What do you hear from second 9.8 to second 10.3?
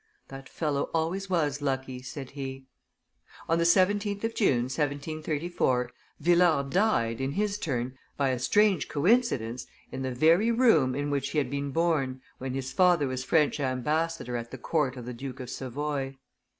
in the